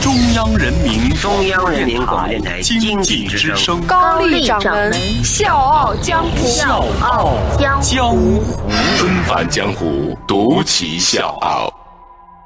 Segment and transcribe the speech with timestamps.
[0.00, 8.40] 中央人民中央人民广播电台经济之声高丽掌门笑傲江湖，笑傲江湖，
[8.96, 11.70] 纷繁江湖，独骑笑傲。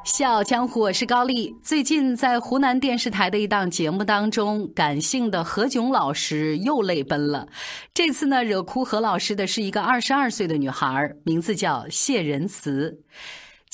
[0.04, 1.54] 笑傲江湖，我是高丽。
[1.62, 7.46] 最近在湖南电视台的一档节目当中，感性的何炅老师又泪奔了。
[7.94, 12.98] 这次呢，惹哭何老师的是一个二十二岁的女孩，名字叫谢仁慈。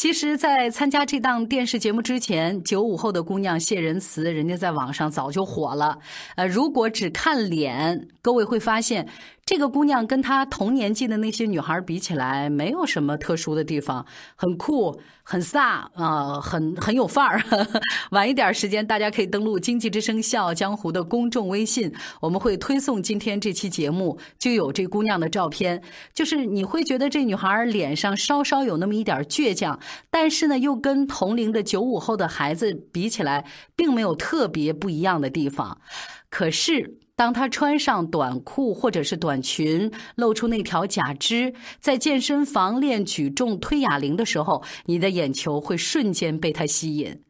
[0.00, 5.98] 其实，在参加这档电视节目之前，九五后的姑娘谢仁慈，人家在网上早就火了。
[6.36, 9.06] 呃，如果只看脸，各位会发现。
[9.50, 15.58] 这个姑娘跟她同年纪的那些女孩比起来，没有什么特殊的地方，很酷、很飒
[15.94, 17.42] 啊，很很有范儿。
[18.12, 25.82] 晚一点时间，大家可以登录《经济之声笑傲江湖》的公众微信，我们会推送今天这期节目，就有这姑娘的照片。
[26.14, 29.80] 就是你会觉得这女孩脸上稍稍有那么一点倔强，
[30.12, 35.80] 但是呢，又跟同龄的九五后的孩子比起来，并没有特别不一样的地方。
[36.28, 37.00] 可是。
[37.20, 47.22] 当他穿上短裤或者是短裙，露出那条假肢，在健身房练举重、推哑铃的时候，你的眼球会瞬间被他吸引。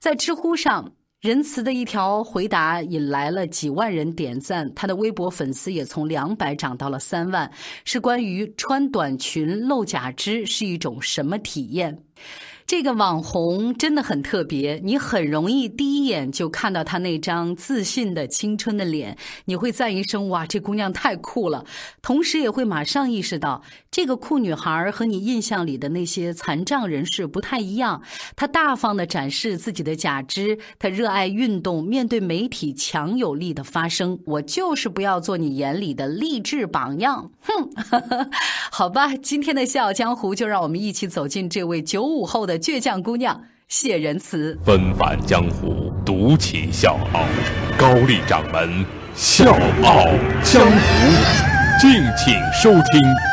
[0.00, 7.48] 在知乎上，仁慈的一条回答引来了几万人点赞，他的微博粉丝也从两百涨到了三万。
[7.84, 12.02] 是关于穿短裙露假肢是一种什么体验？
[12.70, 21.64] 这个网红真的很特别，你很容易第一眼就看到她那张自信的青春的脸，你会赞一声“哇，这姑娘太酷了”，
[22.00, 23.60] 同时也会马上意识到
[23.90, 28.02] 这个酷女孩和你印象里的那些残障人士不太一样。
[28.36, 34.16] 她大方的展示自己的假肢，她热爱运动，面对媒体强有力的发声。
[34.24, 37.68] 我就是不要做你眼里的励志榜样，哼，
[38.70, 42.59] 好吧，今天的笑傲江湖就让我们一起走进这位九五后的。
[42.60, 47.24] 倔强姑娘谢仁慈，纷繁江湖，独起笑傲。
[47.78, 48.84] 高丽掌门
[49.14, 50.06] 笑傲
[50.42, 50.78] 江湖，
[51.80, 53.29] 敬请收听。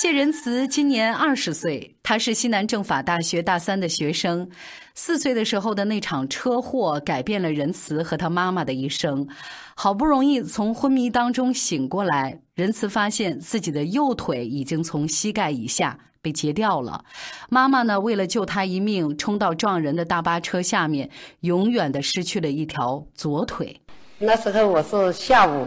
[0.00, 4.48] 谢仁慈今年二十岁，他是西南政法大学大三的学生。
[4.94, 9.26] 四岁的时候的那场车祸改变了仁慈和他妈妈的一生。
[9.74, 15.98] 好不容易从昏迷当中醒过来，仁慈发现自己的右腿已经从膝盖以下。
[16.22, 17.04] 被截掉了，
[17.48, 17.98] 妈妈呢？
[17.98, 21.10] 为了救他一命，冲到撞人的大巴车下面，
[21.40, 23.80] 永远的失去了一条左腿。
[24.18, 25.66] 那时候我是下午，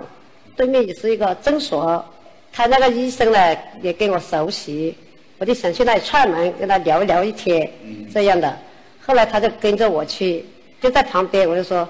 [0.56, 2.06] 对面也是一个诊所，
[2.52, 4.96] 他那个医生呢也跟我熟悉，
[5.38, 7.70] 我就想去那里串门，跟他聊一聊一天，
[8.14, 8.58] 这样的。
[9.06, 10.46] 后来他就跟着我去，
[10.82, 11.88] 就在旁边，我就说：“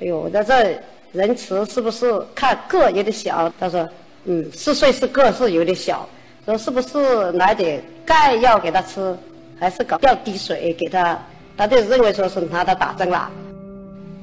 [0.00, 0.78] 哎呦，我在这
[1.12, 3.88] 仁慈是不是看个有点小？”他说
[4.24, 6.08] ：“嗯，四岁是个是有点小。”
[6.44, 9.14] 说是不是拿点钙药给他吃，
[9.60, 11.18] 还是搞吊滴水给他？
[11.58, 13.30] 他就认为说是拿他打针了，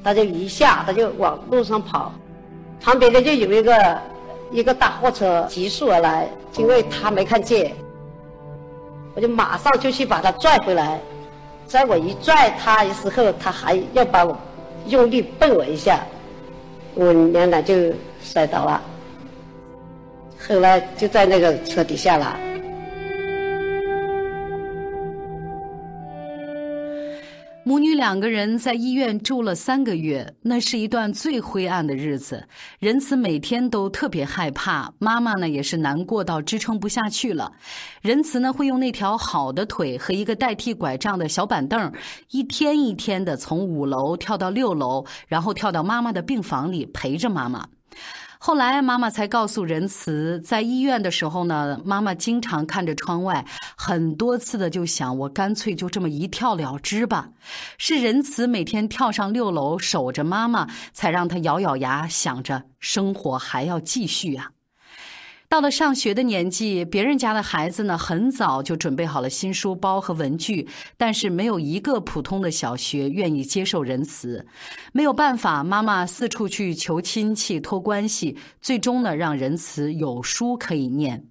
[0.02, 2.12] 他就一下他就往路上跑，
[2.80, 4.00] 旁边的就有一个
[4.50, 7.72] 一个大货车急速而来，因为他没看见，
[9.14, 11.00] 我就马上就去把他拽回来，
[11.66, 14.36] 在我一拽他的时候，他还要把我
[14.86, 16.00] 用力蹦我一下，
[16.94, 17.74] 我娘俩就
[18.22, 18.80] 摔倒了。
[20.48, 22.38] 后来就在那个车底下了。
[27.68, 32.46] 母女两个人在医院住了三个月，那是一段最灰暗的日子。
[32.78, 37.50] 仁慈每天都特别害怕，妈妈呢也是难过到支撑不下去了。
[38.02, 41.92] 仁慈呢会用那条好的腿和一个代替拐杖的小板凳，
[42.30, 47.66] 一天一天的从五楼跳到六楼，然后跳到妈妈的病房里陪着妈妈。
[48.46, 53.44] 后来，妈妈才告诉仁慈，在医院的时候呢，妈妈经常看着窗外，
[53.76, 57.30] 很多次的就想，我干脆就这么一跳了之吧。
[57.76, 64.52] 是仁慈每天跳上六楼守着妈妈，才让她咬咬牙，想着生活还要继续啊。
[65.56, 70.68] 到了上学的年纪，别人家的孩子呢，很早就准备好了新书包和文具，
[70.98, 74.46] 但是没有一个普通的小学愿意接受仁慈。
[74.92, 81.24] 没有办法，妈妈四处去求亲戚、托关系，最终呢，让仁慈有书可以念。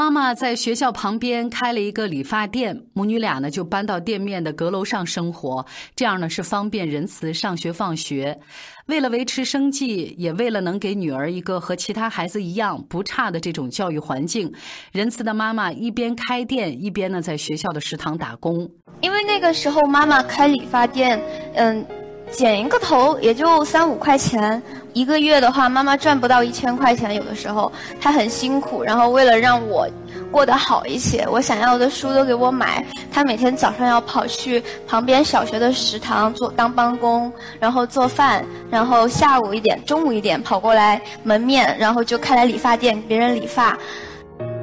[0.00, 8.40] 妈妈在学校旁边开了一个理发店，母女俩呢就搬到店面的阁楼上生活，这样呢是方便仁慈上学放学。
[8.86, 14.50] 为了维持生计，也为了能给女儿一个和其他孩子一样不差的这种教育环境，
[14.90, 18.66] 仁慈的妈妈一边开店，一边呢在学校的食堂打工。
[19.02, 21.22] 因为那个时候妈妈开理发店，
[21.56, 21.86] 嗯，
[22.32, 24.62] 剪一个头也就三五块钱，
[24.92, 29.86] 一个月的话妈妈赚不到一千块钱，有的时候她很辛苦，然后为了让我
[30.30, 43.76] 过得好一些，我想要的书都给我买，她每天早上要跑去旁边小学的食堂做当帮工，然后做饭，然后下午一点、中午一点跑过来门面，然后就开来理发店给别人理发。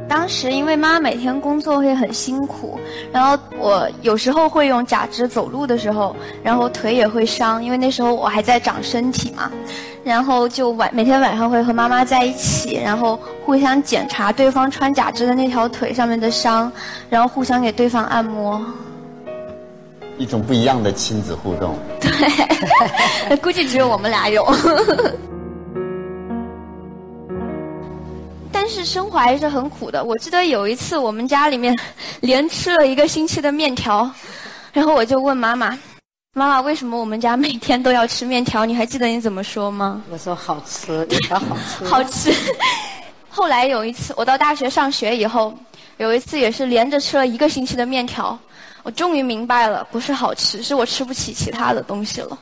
[0.07, 2.79] 当时因为妈每天工作会很辛苦，
[3.11, 9.51] 然后我有时候会用假肢走路的时候，然后腿也会伤，因为那时候我还在长身体嘛，
[10.03, 16.71] 然后就晚每天晚上会和妈妈在一起，然后互相检查对方穿假肢的那条腿上面的伤，
[17.09, 18.61] 然后互相给对方按摩。
[20.17, 21.77] 一种不一样的亲子互动。
[21.99, 24.43] 对， 估计只有我们俩有。
[28.51, 30.03] 但是生活还是很苦的。
[30.03, 31.75] 我记得有一次，我们家里面
[32.21, 34.09] 连吃了一个星期的面条，
[34.73, 35.77] 然后我就问妈妈
[36.33, 38.65] ：“妈妈，为什么我们家每天都要吃面条？
[38.65, 42.31] 你还记得你怎么说吗？”我说：“好吃，面条好吃。”好吃。
[43.29, 45.53] 后来有一次，我到大学上学以后，
[45.97, 48.37] 有一次也是连着吃了一个星期的面条，
[48.83, 52.39] 我终于明白了，不是好吃，是我吃不起其他的东西了。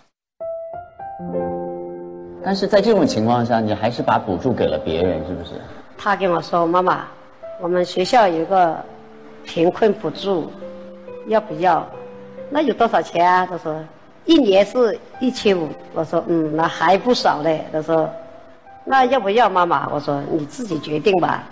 [2.44, 5.52] 但是在这种情况下，你还是把补助给了别人，是不是？
[5.98, 7.06] 他跟我说：“妈妈，
[7.60, 8.78] 我们学校有个
[9.44, 10.52] 贫困补助，
[11.28, 11.86] 要不要？
[12.50, 13.76] 那有多少钱啊？”他说
[14.26, 18.10] ：“一年是一千五。”我说：“嗯，那还不少嘞。”他说
[18.84, 21.44] ：“那要不要，妈妈？”我说：“你自己决定吧。”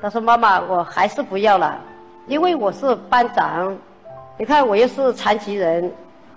[0.00, 1.78] 他说：“妈妈，我还是不要了，
[2.26, 3.76] 因为我是班长，
[4.38, 5.92] 你看我又是残疾人，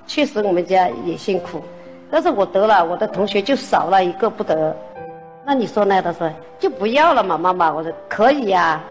[0.06, 1.64] 确实我们家也辛苦，
[2.12, 4.76] 但是我得了，我的同学就少了一个不得。”
[5.46, 6.02] 那你说呢？
[6.02, 7.72] 他说就不要了嘛，妈妈。
[7.72, 8.82] 我说可以呀。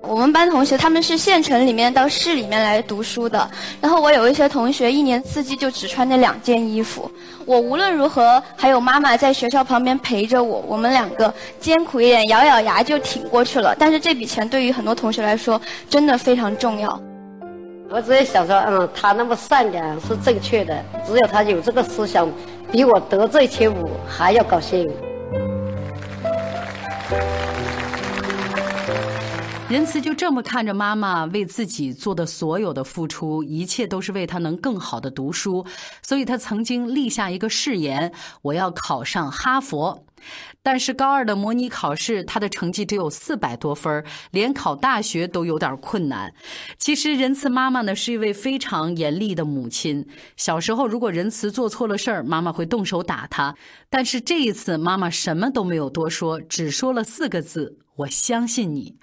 [0.00, 7.10] 我们班同学他们是县城里面到市里面来读书的，然后我有一些同学一年四季就只穿那两件衣服。
[7.44, 13.74] 我无论如何还有妈妈在学校旁边陪着我，我们两个艰苦一点，咬咬牙就挺过去了。
[13.76, 15.60] 但是这笔钱对于很多同学来说
[15.90, 17.00] 真的非常重要。
[17.90, 22.28] 我只是想说，嗯，他那么善良是正确的，只有他有这个思想，
[22.70, 24.88] 比我得这一千五还要高兴。
[29.68, 35.66] 仁慈就这么看着妈妈为自己做的所有的付出，一切都是为他能更好的读书，
[36.02, 40.04] 所以他曾经立下一个誓言：我要考上哈佛。
[40.62, 46.32] 但是高二的模拟考试，他的成绩只有四百多分，连考大学都有点困难。
[46.78, 50.06] 其实仁慈妈妈呢是一位非常严厉的母亲。
[50.36, 53.56] 小时候如果仁慈做错了事儿，妈妈会动手打他。
[53.90, 58.96] 但是这一次妈妈什么都没有多说，只说了四个字：我相信你。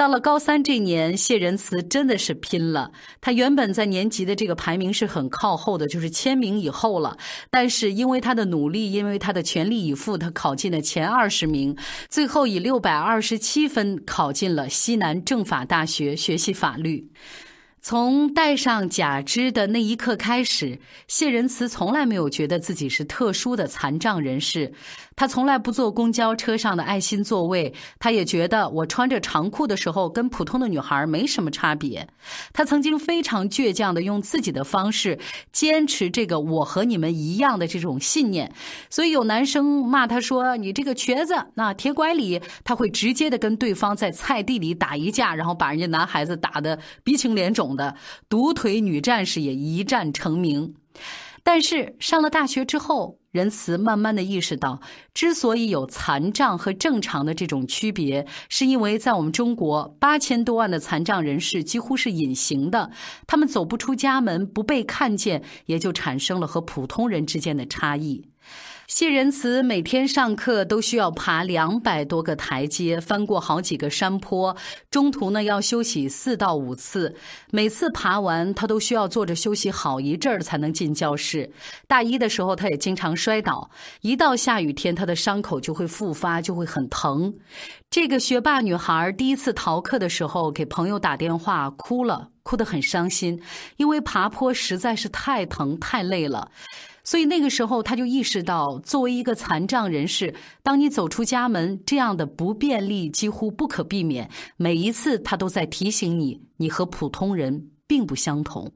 [0.00, 2.90] 到了高三这年，谢仁慈真的是拼了。
[3.20, 7.18] 他原本在年级的这个排名是很靠后的，就是千名以后了。
[7.50, 11.76] 但是因为他的努力，因为他的全力以赴，他考进了前二十名，
[12.08, 17.06] 最后以六百二十七分考进了西南政法大学学习法律。
[17.82, 24.72] 从戴上假肢的那一刻开始，谢仁慈从来没有觉得自己是特殊的残障人士。
[25.20, 32.08] 他从来不坐公交车上的爱心座位，他也觉得我穿着长裤的时候跟普通的女孩没什么差别。
[32.54, 35.18] 他曾经非常倔强的用自己的方式
[35.52, 38.50] 坚持这个我和你们一样的这种信念。
[38.88, 47.94] 所以有男生骂他说：“你这个瘸子，那铁拐李。”他会直接的跟对方在菜地里打一架，然后把人家男孩子打得鼻青脸肿的。
[48.30, 50.74] 独腿女战士也一战成名。
[51.42, 54.80] 但是上了大学之后，仁慈慢慢的意识到，
[55.14, 62.90] 之所以有残障和正常的这种区别，是因为在我们中国八千多万的残障人士几乎是隐形的，
[63.26, 68.24] 他们走不出家门，不被看见，也就产生了和普通人之间的差异。
[68.90, 74.56] 谢仁慈每天上课都需要爬两百多个台阶，翻过好几个山坡，
[74.90, 77.14] 中途呢要休息四到五次。
[77.52, 81.52] 每次爬完，他都需要坐着休息好一阵儿才能进教室。
[81.86, 83.70] 大一的时候，他也经常摔倒，
[84.00, 87.32] 一到下雨天，他的伤口就会复发，就会很疼。
[87.88, 93.40] 这个学霸女孩第一次逃课的时候，给朋友打电话，哭了，哭得很伤心，
[93.76, 96.50] 因为爬坡实在是太疼太累了。
[97.10, 104.30] 所以那个时候他就意识到，作为一个残障人士，当你走出家门，这样的不便利几乎不可避免。
[104.56, 108.70] 每一次他都在提醒你，你和普通人并不相同。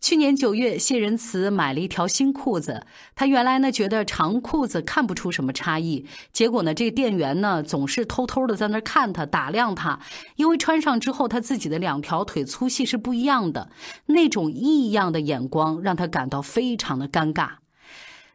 [0.00, 2.86] 去年九月，谢仁慈买了一条新裤子。
[3.14, 10.00] 他原来呢觉得长裤子看不出什么差异，结果呢这个店员呢总是偷偷的在那看他打量他，
[10.36, 13.70] 因为穿上之后他自己的两条腿粗细是不一样的，
[14.06, 17.50] 那种异样的眼光让他感到非常的尴尬。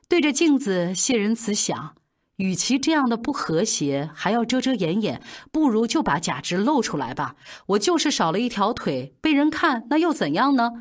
[0.08, 1.96] 对着镜子，谢仁慈想。
[2.38, 7.36] 与其这样的不和谐，还要遮遮掩掩，不如就把假肢露出来吧。
[7.68, 10.72] 我就是少了一条腿，被人看那又怎样呢？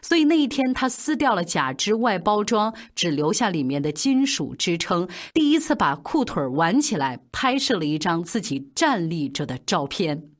[0.00, 5.06] 所以那一天，他撕掉了假肢外包装，只留下里面的金属支撑。
[5.34, 10.30] 第一次把裤腿挽起来，拍摄了一张自己站立着的照片。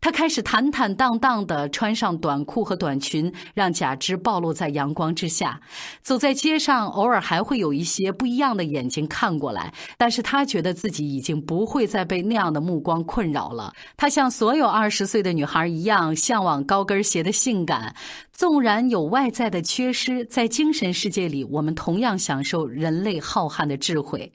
[0.00, 5.60] 他开始坦坦荡荡地穿上短裤和短裙，让假肢暴露在阳光之下。
[6.00, 13.72] 走在街上，偶尔还会有一些不一样的眼睛看过来，但是他觉得自己已经不会再被那样的目光困扰了。
[13.96, 17.94] 他像所有二十岁的女孩一样，向往高跟鞋的性感。
[18.36, 24.30] 纵然有外在的缺失，在精神世界里，我们同样享受人类浩瀚的智慧。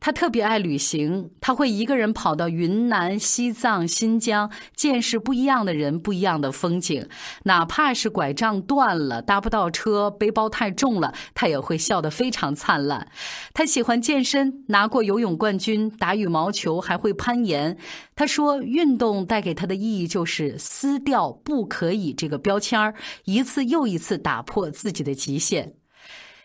[0.00, 7.06] 他特别爱旅行，他会一个人跑到云南、西藏、新疆，见识不一样的人、不一样的风景。
[7.42, 13.08] 哪怕是拐杖断了、搭不到车、背包太重了，他也会笑得非常灿烂。
[13.52, 17.76] 他喜欢健身，拿过游泳冠军，打羽毛球，还会攀岩。
[18.16, 25.74] 他说，运动带给他的意义就是撕掉“不可以”这个标签儿，一一次又一次打破自己的极限。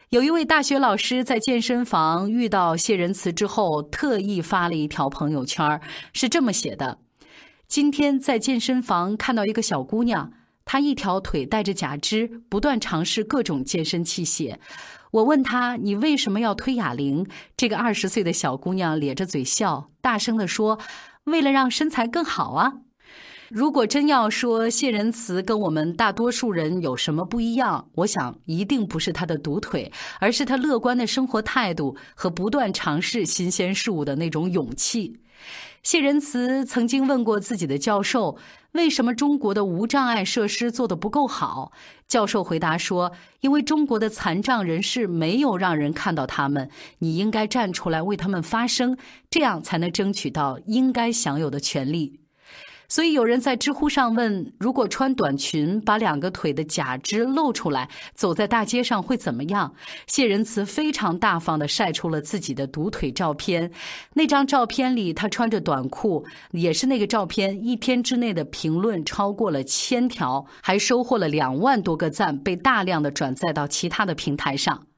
[0.10, 5.80] 有一位大学老师在健身房遇到谢仁慈之后，特意发了一条朋友圈，
[6.14, 6.98] 是这么写的
[7.70, 10.32] ：“今天在健身房看到一个小姑娘，
[10.66, 14.56] 她一条腿带着假肢，不断尝试各种健身器械。
[15.12, 20.80] 我问她：‘你为什么要推哑铃？’这个二十岁的小姑娘咧着嘴笑，大声地说
[21.26, 22.74] ：‘为了让身材更好啊。’”
[23.50, 35.20] 如果真要说谢仁慈跟我们大多数人有什么不一样，我想一定不是他的独腿，而是他乐观的生活态度和不断尝试新鲜事物的那种勇气。
[35.82, 38.38] 谢仁慈曾经问过自己的教授
[38.74, 41.72] ：“为什么中国的无障碍设施做得不够好？”
[42.08, 48.96] 教授回答说：“因为中国的残障人士没有让人看到他们，你应该站出来为他们发声，
[49.32, 52.20] 这样才能争取到应该享有的权利。”
[52.90, 59.74] 所以有人在知乎上问：如果穿短裙把两个腿的假肢露出来，走在大街上会怎么样？
[60.08, 63.72] 谢仁慈非常大方地晒出了自己的独腿照片。
[64.14, 67.64] 那张照片里，他穿着短裤，也是那个照片。
[67.64, 74.89] 一天之内的评论超过了千条，还收获了两万多个赞，被大量的转载到其他的平台上。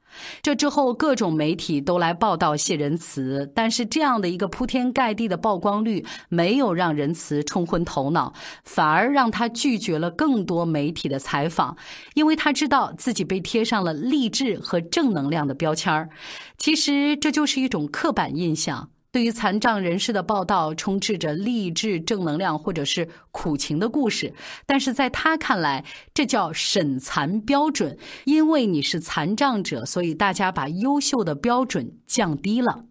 [0.42, 11.76] 这之后，各种媒体都来报道谢仁慈，但是这样的一个铺天盖地的曝光率，没有让仁慈冲昏头脑，反而让他拒绝了更多媒体的采访，
[12.14, 16.10] 因为他知道自己被贴上了励志和正能量的标签儿。
[16.58, 18.90] 其实，这就是一种刻板印象。
[19.12, 24.34] 对于残障人士的报道，充斥着励志、正能量或者是苦情的故事，
[24.66, 27.98] 但是在他看来，这叫审残标准。
[28.24, 32.86] 因为你是残障者，所以大家把优秀的标准降低了。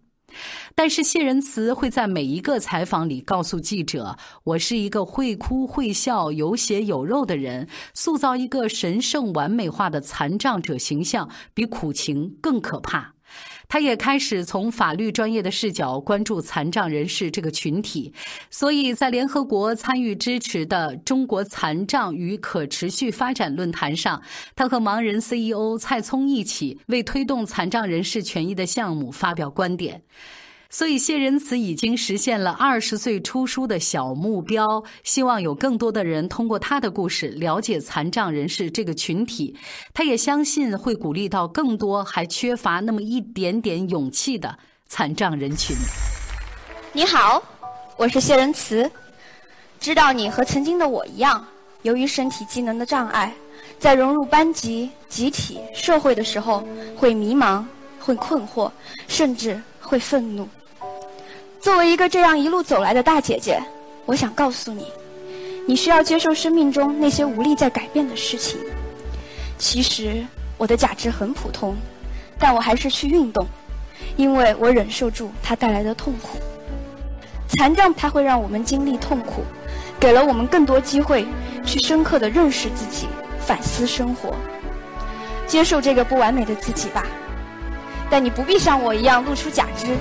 [0.75, 7.67] 但是谢仁慈会在每一个采访里告诉记者：“我是一个会哭会笑、有血有肉的人。
[7.93, 13.15] 塑造一个神圣完美化的残障者形象，比苦情更可怕。”
[13.71, 18.13] 他也开始从法律专业的视角关注残障人士这个群体，
[18.49, 24.21] 所以在联合国参与支持的中国残障与可持续发展论坛上，
[24.57, 30.01] 他和盲人 CEO 蔡聪一起为推动残障人士权益的项目发表观点。
[30.73, 34.65] 所以，谢仁慈已经实现了二十岁出书的小目标，
[35.03, 39.53] 希望有更多的人通过他的故事了解残障人士这个群体。
[39.93, 45.75] 他也相信会鼓励到更多还缺乏那么一点点勇气的残障人群。
[46.93, 47.43] 你好，
[47.97, 48.89] 我是谢仁慈。
[49.77, 51.45] 知道你和曾经的我一样，
[51.81, 53.33] 由于身体机能的障碍，
[53.77, 57.61] 在融入班级、集体、社会的时候，会迷茫，
[57.99, 58.71] 会困惑，
[59.09, 60.47] 甚至会愤怒。
[61.61, 63.61] 作为一个这样一路走来的大姐姐，
[64.07, 64.87] 我想告诉你，
[65.67, 68.59] 你需要接受生命中那些无力在改变的事情。
[69.59, 70.25] 其实
[70.57, 71.77] 我的假肢很普通，
[72.39, 73.45] 但我还是去运动，
[74.17, 76.39] 因为我忍受住它带来的痛苦。
[77.49, 79.43] 残障它会让我们经历痛苦，
[79.99, 81.27] 给了我们更多机会
[81.63, 83.05] 去深刻的认识自己，
[83.39, 84.33] 反思生活，
[85.45, 87.05] 接受这个不完美的自己吧。
[88.09, 89.95] 但你不必像我一样露出假肢。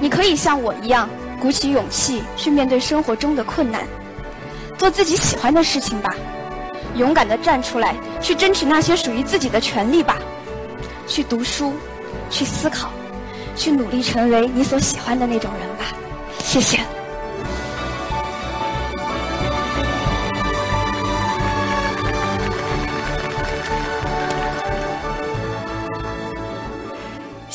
[0.00, 1.08] 你可以像我一样，
[1.40, 3.82] 鼓起勇气去面对生活中的困难，
[4.76, 6.14] 做自己喜欢的事情吧。
[6.96, 10.18] 勇敢地站出来，去争取那些属于自己的权利吧。
[11.06, 11.74] 去读书，
[12.30, 12.90] 去思考，
[13.54, 15.96] 去努力成为你所喜欢的那种人吧。
[16.38, 16.80] 谢谢。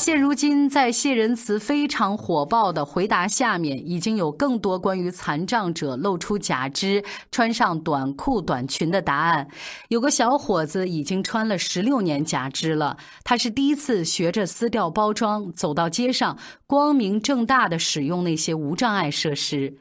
[0.01, 9.47] 现如今，在谢仁慈非常火爆的回答下面，已经有更多关于残障者露出假肢、穿上短裤短裙的答案。
[9.89, 19.77] 有个小伙子已经穿了十六年假肢了，他是第一次学着撕掉包装，走到街上，光明正大的使用那些无障碍设施。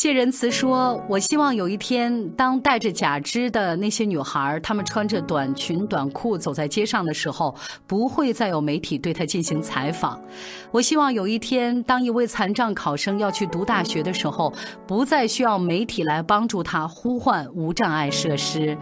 [0.00, 7.52] 谢仁慈说：“我希望有一天，当戴着假肢的那些女孩，她们穿着短裙短裤走在街上的时候，
[7.84, 10.22] 不会再有媒体对她进行采访。
[10.70, 14.54] 我希望有一天，当一位残障考生要去读大学的时候，
[14.86, 18.78] 不再需要媒体来帮助他呼唤无障碍设施。”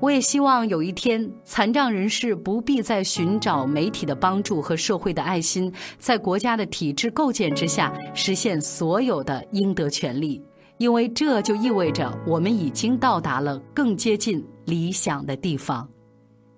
[0.00, 10.44] 我也希望有一天，残障人士不必再寻找媒体的帮助和社会的爱心，在国家的体制构建之下，实现所有的应得权利。
[10.78, 15.88] 因为这就意味着我们已经到达了更接近理想的地方。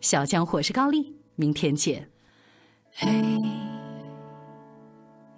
[0.00, 2.06] 小江，我是高丽，明天见。
[2.92, 3.08] 嘿，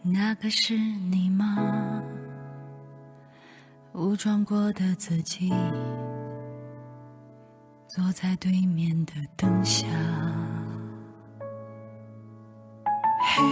[0.02, 2.02] 那个是你吗？
[3.92, 5.52] 武装过的自己。
[7.88, 9.86] 坐在对面的灯下，
[13.20, 13.42] 嘿，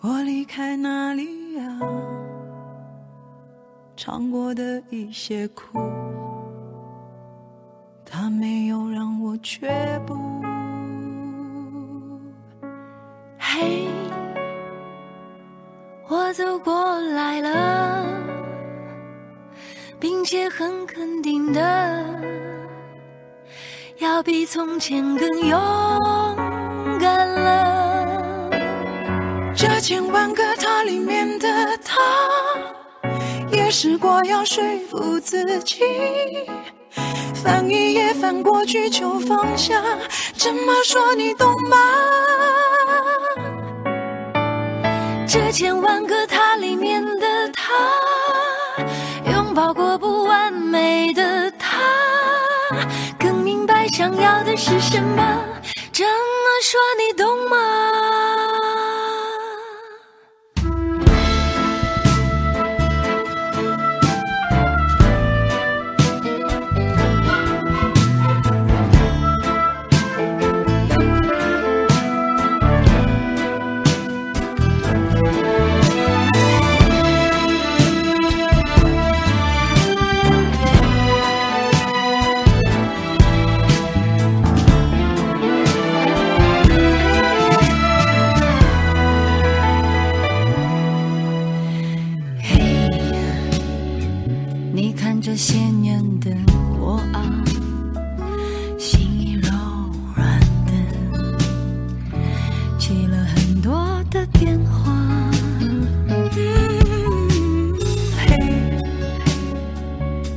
[0.00, 1.41] 我离开哪里？
[4.04, 5.78] 尝过的一些苦，
[8.04, 9.70] 它没有让我却
[10.04, 10.16] 步。
[13.38, 13.86] 嘿，
[16.08, 18.04] 我走过来了。
[20.00, 22.04] 并且很肯定的，
[23.98, 25.56] 要比从前更勇
[26.98, 28.50] 敢了。
[29.54, 31.46] 这千万个他里面的
[31.84, 32.00] 他，
[33.62, 35.84] 也试过要说服自己，
[37.32, 39.80] 翻一页翻过去就放下。
[40.36, 41.76] 这么说你懂吗？
[45.28, 47.72] 这千万个他里面的他。
[49.30, 51.78] 拥抱过不完美的他，
[53.16, 55.38] 更明白想要的是什么。
[55.92, 56.10] 这么
[56.62, 57.91] 说你懂吗？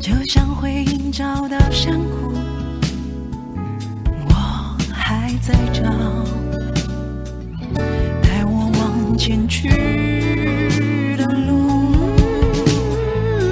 [0.05, 2.31] 就像回应找到山谷
[4.29, 5.81] 我还在找
[8.21, 9.67] 带我往前去
[11.17, 11.91] 的路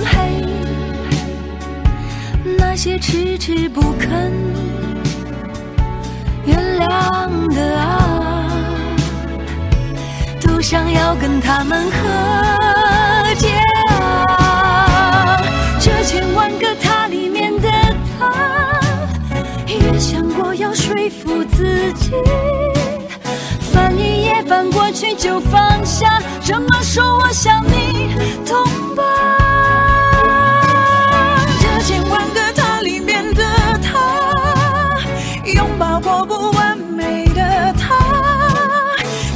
[0.05, 0.45] 嘿
[2.59, 4.31] 那些迟迟不肯
[6.45, 8.47] 原谅的啊
[10.39, 12.62] 都想要跟他们和。
[20.75, 22.11] 说服自己
[23.71, 28.63] 翻一页翻过去就放下，这么说我想你懂
[28.95, 29.03] 吧，
[31.61, 33.43] 这千万个他里面的
[33.81, 33.99] 他，
[35.45, 37.95] 拥抱过不完美的他，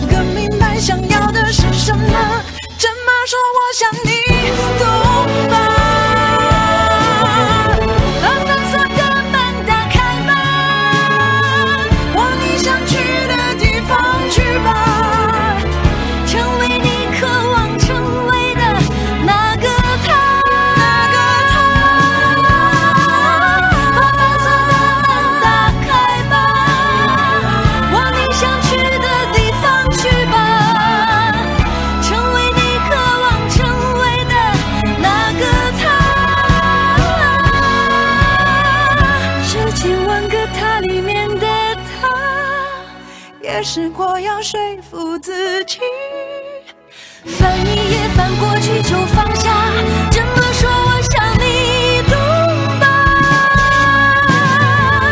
[0.09, 2.43] 更明白想要的是什么，
[2.77, 3.86] 这么说我想。
[43.77, 44.59] 试过要说
[44.89, 45.77] 服自己。
[47.25, 49.53] 翻一页，翻过去就放下。
[50.09, 52.17] 这么说，我想你懂
[52.79, 52.83] 吧？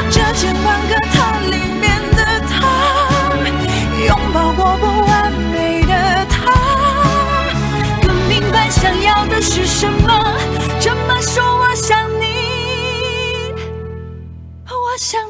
[0.10, 2.58] 这千万个他里面的他，
[4.08, 6.36] 拥抱过不完美的他，
[8.02, 10.40] 更明白想要的是什么。
[10.80, 12.26] 这么说，我想你，
[14.66, 15.22] 我想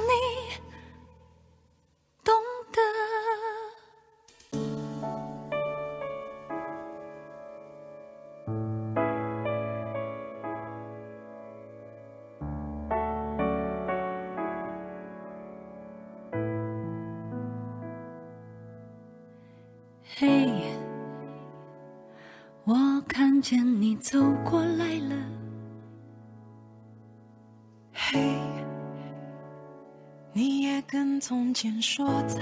[31.28, 32.40] 从前说再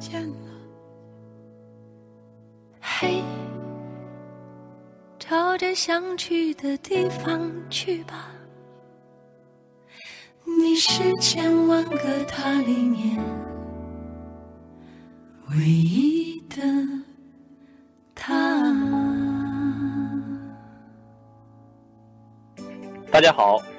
[0.00, 0.50] 见了。
[2.80, 3.22] 嘿，
[5.16, 8.32] 朝着想去的地方去吧。
[10.44, 13.16] 你是千万个他里面
[15.50, 16.64] 唯一的
[18.12, 18.34] 他。
[23.08, 23.62] 大家好，